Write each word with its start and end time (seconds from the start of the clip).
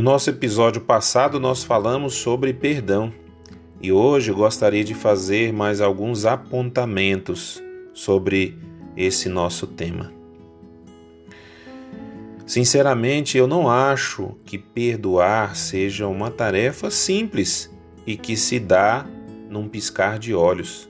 No 0.00 0.04
nosso 0.04 0.30
episódio 0.30 0.80
passado, 0.80 1.38
nós 1.38 1.62
falamos 1.62 2.14
sobre 2.14 2.54
perdão 2.54 3.12
e 3.82 3.92
hoje 3.92 4.32
gostaria 4.32 4.82
de 4.82 4.94
fazer 4.94 5.52
mais 5.52 5.78
alguns 5.82 6.24
apontamentos 6.24 7.62
sobre 7.92 8.58
esse 8.96 9.28
nosso 9.28 9.66
tema. 9.66 10.10
Sinceramente, 12.46 13.36
eu 13.36 13.46
não 13.46 13.68
acho 13.68 14.38
que 14.46 14.56
perdoar 14.56 15.54
seja 15.54 16.06
uma 16.06 16.30
tarefa 16.30 16.90
simples 16.90 17.70
e 18.06 18.16
que 18.16 18.38
se 18.38 18.58
dá 18.58 19.04
num 19.50 19.68
piscar 19.68 20.18
de 20.18 20.34
olhos. 20.34 20.88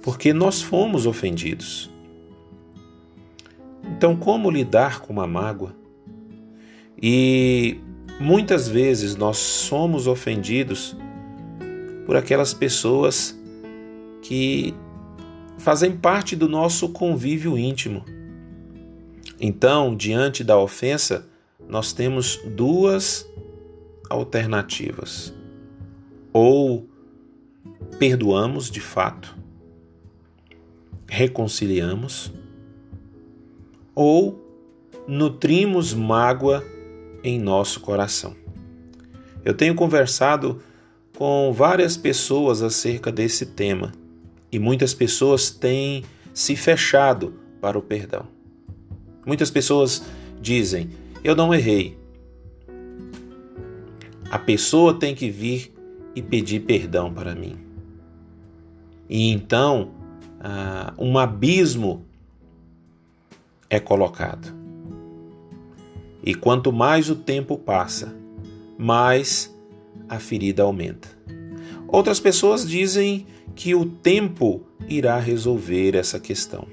Porque 0.00 0.32
nós 0.32 0.62
fomos 0.62 1.04
ofendidos. 1.04 1.90
Então, 3.84 4.16
como 4.16 4.50
lidar 4.50 5.00
com 5.00 5.12
uma 5.12 5.26
mágoa? 5.26 5.77
E 7.00 7.80
muitas 8.20 8.68
vezes 8.68 9.14
nós 9.14 9.36
somos 9.36 10.06
ofendidos 10.06 10.96
por 12.04 12.16
aquelas 12.16 12.52
pessoas 12.52 13.38
que 14.22 14.74
fazem 15.58 15.96
parte 15.96 16.34
do 16.34 16.48
nosso 16.48 16.88
convívio 16.88 17.56
íntimo. 17.56 18.04
Então, 19.40 19.94
diante 19.94 20.42
da 20.42 20.58
ofensa, 20.58 21.28
nós 21.68 21.92
temos 21.92 22.40
duas 22.44 23.28
alternativas. 24.10 25.32
Ou 26.32 26.88
perdoamos 27.98 28.70
de 28.70 28.80
fato, 28.80 29.36
reconciliamos, 31.06 32.32
ou 33.94 34.44
nutrimos 35.06 35.94
mágoa 35.94 36.64
em 37.22 37.38
nosso 37.38 37.80
coração. 37.80 38.36
Eu 39.44 39.54
tenho 39.54 39.74
conversado 39.74 40.60
com 41.16 41.52
várias 41.52 41.96
pessoas 41.96 42.62
acerca 42.62 43.10
desse 43.10 43.46
tema 43.46 43.92
e 44.52 44.58
muitas 44.58 44.94
pessoas 44.94 45.50
têm 45.50 46.04
se 46.32 46.54
fechado 46.54 47.34
para 47.60 47.78
o 47.78 47.82
perdão. 47.82 48.26
Muitas 49.26 49.50
pessoas 49.50 50.04
dizem: 50.40 50.90
Eu 51.22 51.34
não 51.34 51.52
errei. 51.52 51.98
A 54.30 54.38
pessoa 54.38 54.94
tem 54.94 55.14
que 55.14 55.30
vir 55.30 55.72
e 56.14 56.22
pedir 56.22 56.60
perdão 56.60 57.12
para 57.12 57.34
mim. 57.34 57.56
E 59.08 59.30
então, 59.30 59.90
uh, 60.38 61.02
um 61.02 61.18
abismo 61.18 62.04
é 63.70 63.80
colocado. 63.80 64.57
E 66.28 66.34
quanto 66.34 66.70
mais 66.70 67.08
o 67.08 67.16
tempo 67.16 67.56
passa, 67.56 68.14
mais 68.76 69.50
a 70.06 70.18
ferida 70.18 70.62
aumenta. 70.62 71.08
Outras 71.88 72.20
pessoas 72.20 72.68
dizem 72.68 73.26
que 73.54 73.74
o 73.74 73.86
tempo 73.86 74.60
irá 74.86 75.18
resolver 75.18 75.96
essa 75.96 76.20
questão. 76.20 76.66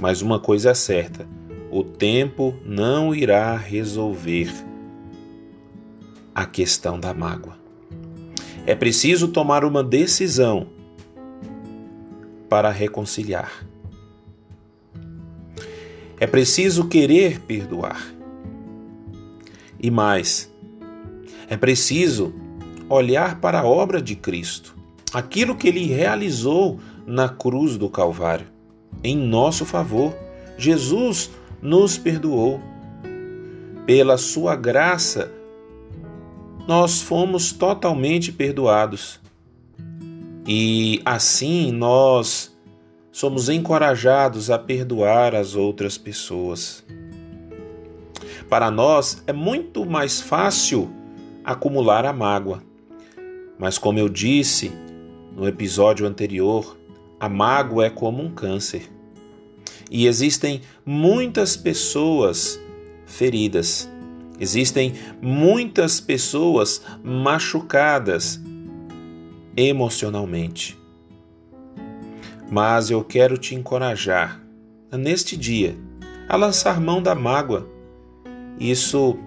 Mas 0.00 0.20
uma 0.20 0.40
coisa 0.40 0.70
é 0.70 0.74
certa: 0.74 1.28
o 1.70 1.84
tempo 1.84 2.56
não 2.64 3.14
irá 3.14 3.56
resolver 3.56 4.52
a 6.34 6.44
questão 6.44 6.98
da 6.98 7.14
mágoa. 7.14 7.56
É 8.66 8.74
preciso 8.74 9.28
tomar 9.28 9.64
uma 9.64 9.84
decisão 9.84 10.66
para 12.48 12.72
reconciliar. 12.72 13.64
É 16.18 16.26
preciso 16.26 16.88
querer 16.88 17.38
perdoar. 17.42 18.21
E 19.82 19.90
mais, 19.90 20.48
é 21.50 21.56
preciso 21.56 22.32
olhar 22.88 23.40
para 23.40 23.60
a 23.60 23.66
obra 23.66 24.00
de 24.00 24.14
Cristo, 24.14 24.76
aquilo 25.12 25.56
que 25.56 25.66
ele 25.66 25.86
realizou 25.86 26.78
na 27.06 27.28
cruz 27.28 27.76
do 27.76 27.90
Calvário, 27.90 28.46
em 29.02 29.16
nosso 29.16 29.64
favor. 29.64 30.14
Jesus 30.56 31.30
nos 31.60 31.98
perdoou. 31.98 32.60
Pela 33.84 34.16
sua 34.16 34.54
graça, 34.54 35.32
nós 36.68 37.02
fomos 37.02 37.52
totalmente 37.52 38.30
perdoados. 38.30 39.20
E 40.46 41.02
assim 41.04 41.72
nós 41.72 42.56
somos 43.10 43.48
encorajados 43.48 44.50
a 44.50 44.58
perdoar 44.58 45.34
as 45.34 45.54
outras 45.54 45.98
pessoas. 45.98 46.84
Para 48.52 48.70
nós 48.70 49.24
é 49.26 49.32
muito 49.32 49.86
mais 49.86 50.20
fácil 50.20 50.92
acumular 51.42 52.04
a 52.04 52.12
mágoa. 52.12 52.62
Mas, 53.58 53.78
como 53.78 53.98
eu 53.98 54.10
disse 54.10 54.70
no 55.34 55.48
episódio 55.48 56.06
anterior, 56.06 56.76
a 57.18 57.30
mágoa 57.30 57.86
é 57.86 57.88
como 57.88 58.22
um 58.22 58.30
câncer. 58.30 58.92
E 59.90 60.06
existem 60.06 60.60
muitas 60.84 61.56
pessoas 61.56 62.60
feridas, 63.06 63.90
existem 64.38 64.92
muitas 65.22 65.98
pessoas 65.98 66.82
machucadas 67.02 68.38
emocionalmente. 69.56 70.78
Mas 72.50 72.90
eu 72.90 73.02
quero 73.02 73.38
te 73.38 73.54
encorajar, 73.54 74.42
neste 74.92 75.38
dia, 75.38 75.74
a 76.28 76.36
lançar 76.36 76.78
mão 76.78 77.02
da 77.02 77.14
mágoa 77.14 77.72
isso 78.58 79.18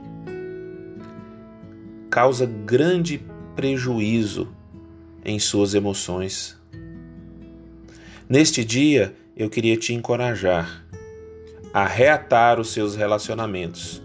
causa 2.10 2.46
grande 2.46 3.24
prejuízo 3.56 4.48
em 5.24 5.40
suas 5.40 5.74
emoções. 5.74 6.58
Neste 8.28 8.64
dia, 8.64 9.16
eu 9.36 9.50
queria 9.50 9.78
te 9.78 9.94
encorajar 9.94 10.86
a 11.74 11.86
reatar 11.86 12.60
os 12.60 12.70
seus 12.70 12.96
relacionamentos, 12.96 14.02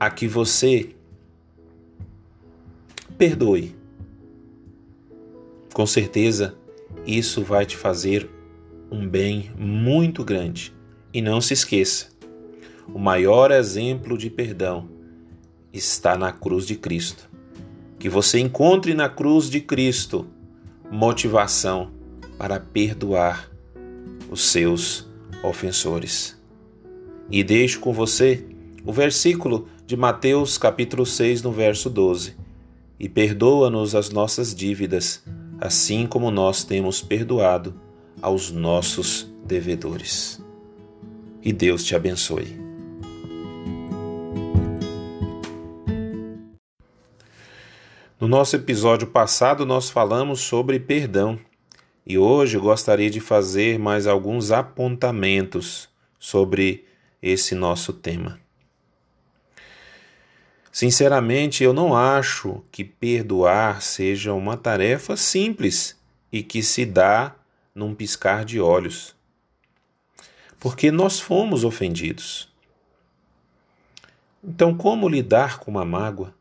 a 0.00 0.10
que 0.10 0.26
você 0.26 0.94
perdoe. 3.18 3.76
Com 5.72 5.86
certeza, 5.86 6.56
isso 7.06 7.42
vai 7.42 7.66
te 7.66 7.76
fazer 7.76 8.28
um 8.90 9.06
bem 9.06 9.50
muito 9.56 10.24
grande. 10.24 10.75
E 11.16 11.22
não 11.22 11.40
se 11.40 11.54
esqueça: 11.54 12.08
o 12.92 12.98
maior 12.98 13.50
exemplo 13.50 14.18
de 14.18 14.28
perdão 14.28 14.86
está 15.72 16.14
na 16.14 16.30
cruz 16.30 16.66
de 16.66 16.76
Cristo. 16.76 17.26
Que 17.98 18.06
você 18.06 18.38
encontre 18.38 18.92
na 18.92 19.08
cruz 19.08 19.48
de 19.48 19.62
Cristo 19.62 20.26
motivação 20.90 21.90
para 22.36 22.60
perdoar 22.60 23.50
os 24.30 24.42
seus 24.42 25.08
ofensores. 25.42 26.38
E 27.30 27.42
deixo 27.42 27.80
com 27.80 27.94
você 27.94 28.44
o 28.84 28.92
versículo 28.92 29.68
de 29.86 29.96
Mateus 29.96 30.58
capítulo 30.58 31.06
6, 31.06 31.40
no 31.40 31.50
verso 31.50 31.88
12. 31.88 32.36
E 33.00 33.08
perdoa-nos 33.08 33.94
as 33.94 34.10
nossas 34.10 34.54
dívidas, 34.54 35.24
assim 35.58 36.06
como 36.06 36.30
nós 36.30 36.62
temos 36.62 37.00
perdoado 37.00 37.72
aos 38.20 38.52
nossos 38.52 39.32
devedores 39.46 40.44
e 41.46 41.52
Deus 41.52 41.84
te 41.84 41.94
abençoe. 41.94 42.58
No 48.18 48.26
nosso 48.26 48.56
episódio 48.56 49.06
passado, 49.06 49.64
nós 49.64 49.88
falamos 49.88 50.40
sobre 50.40 50.80
perdão 50.80 51.38
e 52.04 52.18
hoje 52.18 52.58
gostaria 52.58 53.08
de 53.08 53.20
fazer 53.20 53.78
mais 53.78 54.08
alguns 54.08 54.50
apontamentos 54.50 55.88
sobre 56.18 56.84
esse 57.22 57.54
nosso 57.54 57.92
tema. 57.92 58.40
Sinceramente, 60.72 61.62
eu 61.62 61.72
não 61.72 61.94
acho 61.94 62.64
que 62.72 62.82
perdoar 62.82 63.82
seja 63.82 64.32
uma 64.32 64.56
tarefa 64.56 65.16
simples 65.16 65.96
e 66.32 66.42
que 66.42 66.60
se 66.60 66.84
dá 66.84 67.36
num 67.72 67.94
piscar 67.94 68.44
de 68.44 68.60
olhos 68.60 69.15
porque 70.66 70.90
nós 70.90 71.20
fomos 71.20 71.62
ofendidos. 71.62 72.52
Então, 74.42 74.76
como 74.76 75.08
lidar 75.08 75.60
com 75.60 75.70
uma 75.70 75.84
mágoa? 75.84 76.34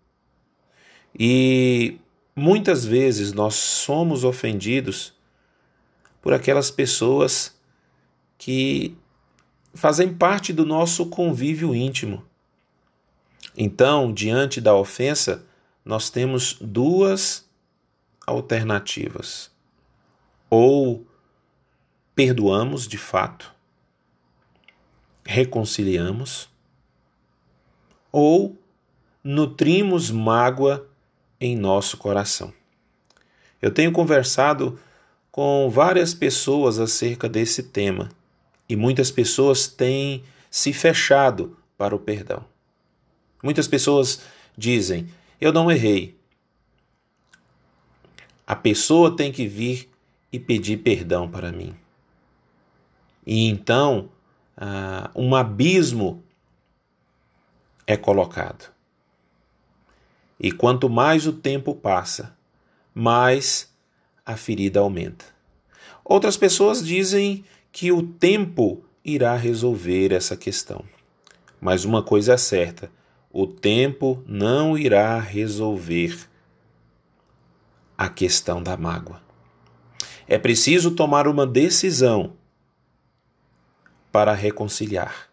E 1.14 2.00
muitas 2.36 2.84
vezes 2.84 3.34
nós 3.34 3.54
somos 3.54 4.24
ofendidos 4.24 5.14
por 6.24 6.34
aquelas 6.34 6.72
pessoas 6.72 7.56
que 8.36 8.98
fazem 9.76 10.12
parte 10.12 10.52
do 10.52 10.66
nosso 10.66 11.06
convívio 11.06 11.76
íntimo. 11.76 12.26
Então, 13.56 14.12
diante 14.12 14.60
da 14.60 14.74
ofensa, 14.74 15.46
nós 15.86 16.10
temos 16.10 16.58
duas 16.60 17.48
alternativas. 18.26 19.52
Ou 20.50 21.06
perdoamos 22.16 22.88
de 22.88 22.98
fato, 22.98 23.54
reconciliamos, 25.26 26.48
ou 28.12 28.56
nutrimos 29.24 30.12
mágoa 30.12 30.88
em 31.42 31.56
nosso 31.56 31.98
coração. 31.98 32.54
Eu 33.62 33.72
tenho 33.72 33.92
conversado 33.92 34.80
com 35.32 35.70
várias 35.70 36.14
pessoas 36.14 36.80
acerca 36.80 37.28
desse 37.28 37.64
tema 37.64 38.10
e 38.70 38.76
muitas 38.76 39.12
pessoas 39.12 39.68
têm 39.68 40.24
se 40.50 40.72
fechado 40.72 41.58
para 41.78 41.96
o 41.96 42.00
perdão. 42.00 42.46
Muitas 43.44 43.68
pessoas 43.68 44.22
dizem: 44.58 45.10
Eu 45.42 45.52
não 45.52 45.70
errei. 45.70 46.16
A 48.48 48.56
pessoa 48.56 49.16
tem 49.16 49.32
que 49.32 49.48
vir 49.48 49.90
e 50.32 50.40
pedir 50.40 50.78
perdão 50.78 51.30
para 51.30 51.52
mim. 51.52 51.76
E 53.26 53.48
então, 53.48 54.10
uh, 54.58 55.10
um 55.16 55.36
abismo 55.36 56.24
é 57.88 57.96
colocado. 57.96 58.72
E 60.40 60.52
quanto 60.52 60.90
mais 60.90 61.26
o 61.28 61.34
tempo 61.34 61.74
passa, 61.74 62.36
mais 62.94 63.74
a 64.26 64.36
ferida 64.36 64.80
aumenta. 64.80 65.26
Outras 66.04 66.36
pessoas 66.38 66.86
dizem 66.86 67.46
que 67.72 67.92
o 67.92 68.02
tempo 68.02 68.84
irá 69.04 69.36
resolver 69.36 70.12
essa 70.12 70.36
questão. 70.36 70.84
Mas 71.60 71.86
uma 71.86 72.04
coisa 72.04 72.34
é 72.34 72.38
certa: 72.38 72.92
o 73.32 73.48
tempo 73.48 74.24
não 74.26 74.78
irá 74.78 75.20
resolver 75.20 76.18
a 77.98 78.10
questão 78.10 78.62
da 78.62 78.76
mágoa. 78.76 79.22
É 80.28 80.38
preciso 80.38 80.92
tomar 80.92 81.28
uma 81.28 81.46
decisão 81.46 82.34
para 84.16 84.34
reconciliar. 84.34 85.28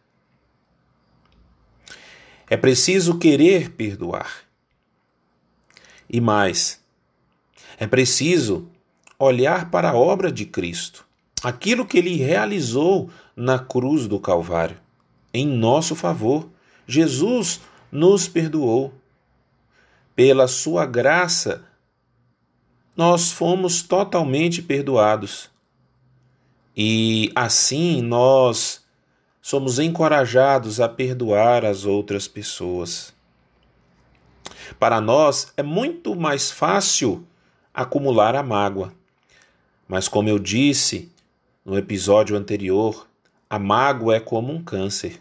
É 2.50 2.56
preciso 2.56 3.16
querer 3.16 3.70
perdoar. 3.70 4.42
E 6.10 6.20
mais, 6.20 6.82
é 7.78 7.86
preciso 7.86 8.68
olhar 9.16 9.70
para 9.70 9.90
a 9.90 9.94
obra 9.94 10.32
de 10.32 10.44
Cristo, 10.44 11.06
aquilo 11.44 11.86
que 11.86 11.96
ele 11.96 12.16
realizou 12.16 13.08
na 13.36 13.56
cruz 13.56 14.08
do 14.08 14.18
Calvário, 14.18 14.78
em 15.32 15.46
nosso 15.46 15.94
favor. 15.94 16.50
Jesus 16.84 17.60
nos 17.92 18.26
perdoou. 18.26 18.92
Pela 20.16 20.48
sua 20.48 20.84
graça, 20.86 21.64
nós 22.96 23.30
fomos 23.30 23.80
totalmente 23.80 24.60
perdoados. 24.60 25.48
E 26.76 27.30
assim 27.34 28.00
nós 28.00 28.82
somos 29.40 29.78
encorajados 29.78 30.80
a 30.80 30.88
perdoar 30.88 31.64
as 31.64 31.84
outras 31.84 32.26
pessoas. 32.26 33.12
Para 34.78 35.00
nós 35.00 35.52
é 35.56 35.62
muito 35.62 36.14
mais 36.14 36.50
fácil 36.50 37.26
acumular 37.74 38.34
a 38.34 38.42
mágoa. 38.42 38.92
Mas, 39.86 40.08
como 40.08 40.28
eu 40.28 40.38
disse 40.38 41.10
no 41.64 41.76
episódio 41.76 42.36
anterior, 42.36 43.06
a 43.48 43.58
mágoa 43.58 44.16
é 44.16 44.20
como 44.20 44.52
um 44.52 44.62
câncer. 44.62 45.20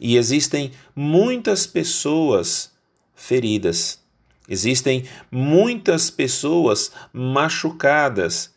E 0.00 0.16
existem 0.16 0.72
muitas 0.94 1.66
pessoas 1.66 2.72
feridas, 3.14 4.00
existem 4.48 5.04
muitas 5.30 6.10
pessoas 6.10 6.92
machucadas 7.12 8.51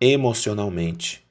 emocionalmente. 0.00 1.24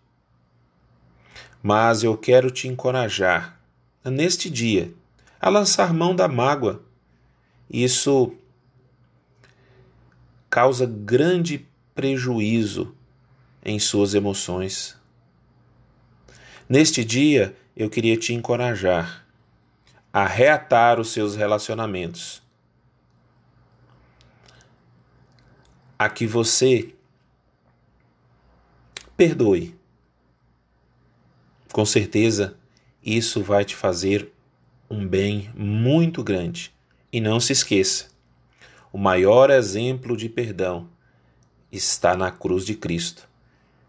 Mas 1.62 2.04
eu 2.04 2.18
quero 2.18 2.52
te 2.52 2.68
encorajar 2.68 3.60
neste 4.04 4.50
dia 4.50 4.94
a 5.40 5.50
lançar 5.50 5.94
mão 5.94 6.16
da 6.16 6.28
mágoa 6.28 6.86
isso 7.70 8.36
causa 10.50 10.86
grande 10.86 11.68
prejuízo 11.94 12.96
em 13.64 13.80
suas 13.80 14.14
emoções. 14.14 14.98
Neste 16.70 17.04
dia, 17.04 17.56
eu 17.76 17.90
queria 17.90 18.16
te 18.18 18.34
encorajar 18.34 19.26
a 20.14 20.26
reatar 20.26 21.00
os 21.00 21.10
seus 21.10 21.36
relacionamentos, 21.36 22.42
a 26.00 26.08
que 26.10 26.26
você 26.26 26.95
perdoe. 29.18 29.76
Com 31.72 31.86
certeza, 31.86 32.58
isso 33.04 33.42
vai 33.42 33.64
te 33.64 33.76
fazer 33.76 34.32
um 34.90 35.08
bem 35.08 35.50
muito 35.56 36.24
grande 36.24 36.74
e 37.12 37.22
não 37.22 37.40
se 37.40 37.54
esqueça: 37.54 38.08
o 38.92 38.98
maior 38.98 39.50
exemplo 39.50 40.18
de 40.18 40.28
perdão 40.28 40.90
está 41.72 42.16
na 42.16 42.32
cruz 42.32 42.66
de 42.66 42.76
Cristo. 42.76 43.28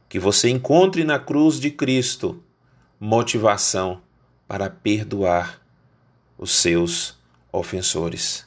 Que 0.09 0.19
você 0.21 0.49
encontre 0.49 1.03
na 1.03 1.19
cruz 1.19 1.59
de 1.59 1.71
Cristo 1.71 2.43
motivação 2.99 4.01
para 4.47 4.71
perdoar 4.71 5.61
os 6.39 6.53
seus 6.53 7.19
ofensores. 7.53 8.47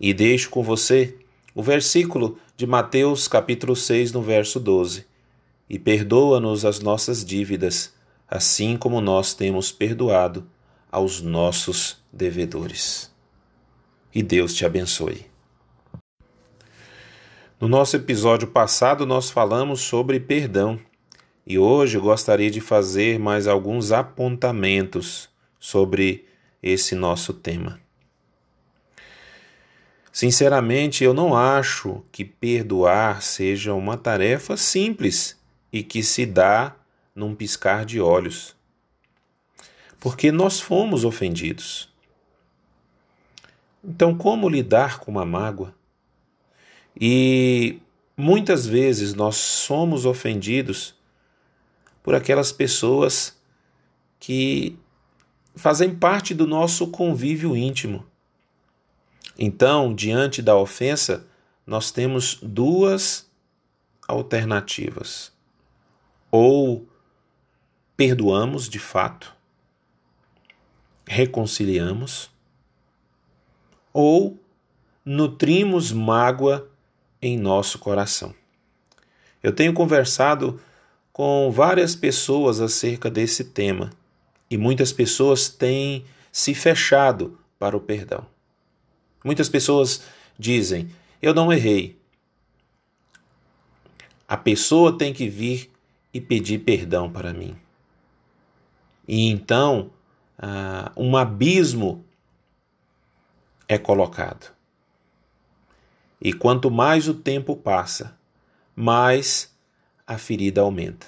E 0.00 0.12
deixo 0.12 0.50
com 0.50 0.62
você 0.62 1.16
o 1.54 1.62
versículo 1.62 2.38
de 2.56 2.66
Mateus 2.66 3.28
capítulo 3.28 3.76
6, 3.76 4.12
no 4.12 4.20
verso 4.20 4.58
12. 4.58 5.06
E 5.68 5.78
perdoa-nos 5.78 6.64
as 6.64 6.80
nossas 6.80 7.24
dívidas, 7.24 7.92
assim 8.28 8.76
como 8.76 9.00
nós 9.00 9.34
temos 9.34 9.72
perdoado 9.72 10.46
aos 10.90 11.20
nossos 11.20 12.02
devedores 12.12 13.14
e 14.16 14.22
Deus 14.22 14.54
te 14.54 14.64
abençoe. 14.64 15.26
No 17.60 17.68
nosso 17.68 17.96
episódio 17.96 18.48
passado, 18.48 19.04
nós 19.04 19.28
falamos 19.28 19.82
sobre 19.82 20.18
perdão 20.18 20.80
e 21.46 21.58
hoje 21.58 21.98
gostaria 21.98 22.50
de 22.50 22.62
fazer 22.62 23.18
mais 23.18 23.46
alguns 23.46 23.92
apontamentos 23.92 25.28
sobre 25.60 26.24
esse 26.62 26.94
nosso 26.94 27.34
tema. 27.34 27.78
Sinceramente, 30.10 31.04
eu 31.04 31.12
não 31.12 31.36
acho 31.36 32.02
que 32.10 32.24
perdoar 32.24 33.20
seja 33.20 33.74
uma 33.74 33.98
tarefa 33.98 34.56
simples 34.56 35.35
e 35.76 35.82
que 35.82 36.02
se 36.02 36.24
dá 36.24 36.74
num 37.14 37.34
piscar 37.34 37.84
de 37.84 38.00
olhos. 38.00 38.56
Porque 40.00 40.32
nós 40.32 40.58
fomos 40.58 41.04
ofendidos. 41.04 41.92
Então, 43.84 44.16
como 44.16 44.48
lidar 44.48 44.98
com 45.00 45.10
uma 45.10 45.26
mágoa? 45.26 45.74
E 46.98 47.78
muitas 48.16 48.66
vezes 48.66 49.12
nós 49.12 49.36
somos 49.36 50.06
ofendidos 50.06 50.94
por 52.02 52.14
aquelas 52.14 52.52
pessoas 52.52 53.38
que 54.18 54.78
fazem 55.54 55.94
parte 55.94 56.32
do 56.32 56.46
nosso 56.46 56.86
convívio 56.86 57.54
íntimo. 57.54 58.06
Então, 59.38 59.94
diante 59.94 60.40
da 60.40 60.56
ofensa, 60.56 61.26
nós 61.66 61.90
temos 61.90 62.38
duas 62.42 63.30
alternativas. 64.08 65.35
Ou 66.38 66.86
perdoamos 67.96 68.68
de 68.68 68.78
fato, 68.78 69.34
reconciliamos, 71.06 72.30
ou 73.90 74.38
nutrimos 75.02 75.92
mágoa 75.92 76.68
em 77.22 77.38
nosso 77.38 77.78
coração. 77.78 78.34
Eu 79.42 79.50
tenho 79.50 79.72
conversado 79.72 80.60
com 81.10 81.50
várias 81.50 81.96
pessoas 81.96 82.60
acerca 82.60 83.08
desse 83.08 83.42
tema 83.42 83.90
e 84.50 84.58
muitas 84.58 84.92
pessoas 84.92 85.48
têm 85.48 86.04
se 86.30 86.54
fechado 86.54 87.40
para 87.58 87.74
o 87.74 87.80
perdão. 87.80 88.26
Muitas 89.24 89.48
pessoas 89.48 90.02
dizem: 90.38 90.90
Eu 91.22 91.32
não 91.32 91.50
errei. 91.50 91.98
A 94.28 94.36
pessoa 94.36 94.98
tem 94.98 95.14
que 95.14 95.30
vir 95.30 95.74
e 96.16 96.20
pedir 96.20 96.60
perdão 96.60 97.12
para 97.12 97.34
mim. 97.34 97.54
E 99.06 99.28
então, 99.28 99.90
uh, 100.38 100.90
um 100.96 101.14
abismo 101.14 102.02
é 103.68 103.76
colocado. 103.76 104.50
E 106.18 106.32
quanto 106.32 106.70
mais 106.70 107.06
o 107.06 107.12
tempo 107.12 107.54
passa, 107.54 108.16
mais 108.74 109.54
a 110.06 110.16
ferida 110.16 110.62
aumenta. 110.62 111.06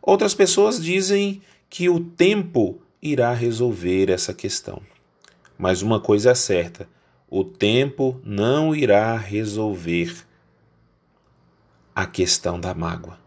Outras 0.00 0.34
pessoas 0.34 0.82
dizem 0.82 1.42
que 1.68 1.90
o 1.90 2.00
tempo 2.00 2.80
irá 3.02 3.34
resolver 3.34 4.08
essa 4.08 4.32
questão. 4.32 4.80
Mas 5.58 5.82
uma 5.82 6.00
coisa 6.00 6.30
é 6.30 6.34
certa: 6.34 6.88
o 7.28 7.44
tempo 7.44 8.18
não 8.24 8.74
irá 8.74 9.14
resolver 9.14 10.26
a 11.94 12.06
questão 12.06 12.58
da 12.58 12.72
mágoa. 12.72 13.21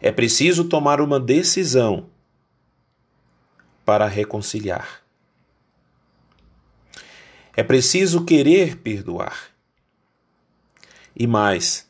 É 0.00 0.12
preciso 0.12 0.64
tomar 0.64 1.00
uma 1.00 1.18
decisão 1.18 2.06
para 3.84 4.06
reconciliar. 4.06 5.02
É 7.56 7.62
preciso 7.62 8.24
querer 8.24 8.76
perdoar. 8.76 9.48
E 11.16 11.26
mais, 11.26 11.88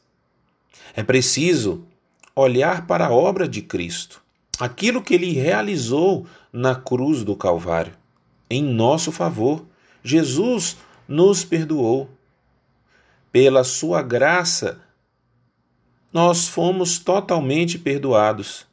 é 0.94 1.02
preciso 1.02 1.86
olhar 2.34 2.86
para 2.86 3.08
a 3.08 3.10
obra 3.10 3.46
de 3.46 3.60
Cristo, 3.60 4.22
aquilo 4.58 5.02
que 5.02 5.12
ele 5.12 5.32
realizou 5.32 6.26
na 6.50 6.74
cruz 6.74 7.22
do 7.22 7.36
Calvário, 7.36 7.92
em 8.48 8.62
nosso 8.62 9.12
favor. 9.12 9.66
Jesus 10.02 10.78
nos 11.06 11.44
perdoou. 11.44 12.08
Pela 13.30 13.62
sua 13.62 14.00
graça, 14.00 14.80
nós 16.12 16.48
fomos 16.48 16.98
totalmente 16.98 17.78
perdoados. 17.78 18.66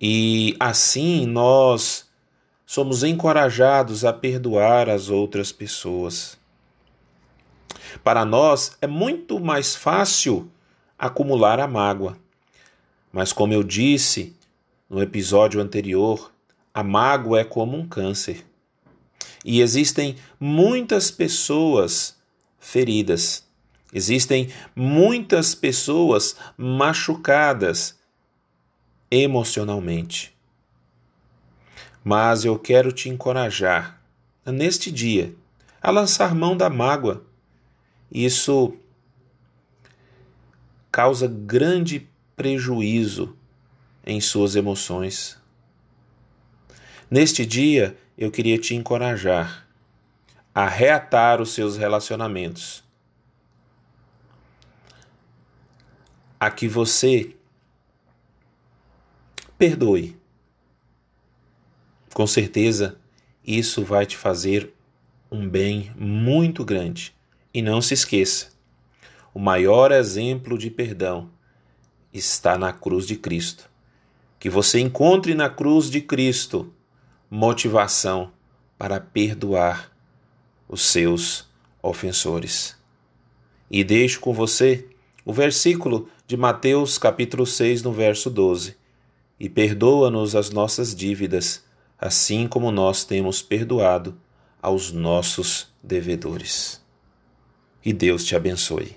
E 0.00 0.56
assim 0.58 1.26
nós 1.26 2.06
somos 2.66 3.02
encorajados 3.02 4.04
a 4.04 4.12
perdoar 4.12 4.88
as 4.88 5.08
outras 5.08 5.52
pessoas. 5.52 6.38
Para 8.02 8.24
nós 8.24 8.76
é 8.80 8.86
muito 8.86 9.40
mais 9.40 9.74
fácil 9.74 10.50
acumular 10.98 11.60
a 11.60 11.66
mágoa. 11.66 12.16
Mas, 13.12 13.32
como 13.32 13.52
eu 13.52 13.62
disse 13.62 14.36
no 14.90 15.00
episódio 15.00 15.60
anterior, 15.60 16.30
a 16.74 16.82
mágoa 16.82 17.40
é 17.40 17.44
como 17.44 17.76
um 17.76 17.86
câncer. 17.86 18.44
E 19.44 19.60
existem 19.60 20.16
muitas 20.38 21.10
pessoas 21.10 22.16
feridas, 22.58 23.45
existem 23.92 24.52
muitas 24.74 25.54
pessoas 25.54 26.36
machucadas 26.56 27.98
emocionalmente. 29.10 30.36
Mas 32.02 32.44
eu 32.44 32.58
quero 32.58 32.92
te 32.92 33.08
encorajar, 33.08 34.00
neste 34.44 34.90
dia, 34.90 35.34
a 35.82 35.90
lançar 35.90 36.34
mão 36.34 36.56
da 36.56 36.70
mágoa. 36.70 37.24
Isso 38.10 38.76
causa 40.90 41.26
grande 41.26 42.08
prejuízo 42.36 43.36
em 44.04 44.20
suas 44.20 44.54
emoções. 44.54 45.36
Neste 47.10 47.44
dia, 47.44 47.96
eu 48.16 48.30
queria 48.30 48.58
te 48.58 48.74
encorajar 48.74 49.66
a 50.54 50.66
reatar 50.66 51.40
os 51.42 51.50
seus 51.50 51.76
relacionamentos, 51.76 52.82
a 56.46 56.50
que 56.50 56.68
você 56.68 57.34
perdoe 59.58 60.16
com 62.14 62.24
certeza, 62.26 62.98
isso 63.44 63.84
vai 63.84 64.06
te 64.06 64.16
fazer 64.16 64.72
um 65.30 65.46
bem 65.46 65.92
muito 65.96 66.64
grande. 66.64 67.14
E 67.52 67.60
não 67.60 67.82
se 67.82 67.94
esqueça: 67.94 68.52
o 69.34 69.40
maior 69.40 69.90
exemplo 69.90 70.56
de 70.56 70.70
perdão 70.70 71.30
está 72.14 72.56
na 72.56 72.72
cruz 72.72 73.06
de 73.06 73.16
Cristo. 73.16 73.68
Que 74.38 74.48
você 74.48 74.78
encontre 74.78 75.34
na 75.34 75.50
cruz 75.50 75.90
de 75.90 76.00
Cristo 76.00 76.72
motivação 77.28 78.32
para 78.78 79.00
perdoar 79.00 79.90
os 80.68 80.82
seus 80.82 81.50
ofensores. 81.82 82.76
E 83.68 83.82
deixo 83.82 84.20
com 84.20 84.32
você 84.32 84.88
o 85.24 85.32
versículo 85.32 86.08
de 86.26 86.36
Mateus 86.36 86.98
capítulo 86.98 87.46
6, 87.46 87.84
no 87.84 87.92
verso 87.92 88.28
12. 88.28 88.76
E 89.38 89.48
perdoa-nos 89.48 90.34
as 90.34 90.50
nossas 90.50 90.92
dívidas, 90.92 91.62
assim 91.96 92.48
como 92.48 92.72
nós 92.72 93.04
temos 93.04 93.42
perdoado 93.42 94.18
aos 94.60 94.90
nossos 94.90 95.68
devedores. 95.80 96.82
E 97.84 97.92
Deus 97.92 98.24
te 98.24 98.34
abençoe. 98.34 98.96